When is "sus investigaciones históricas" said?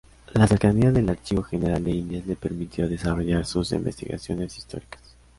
3.45-5.03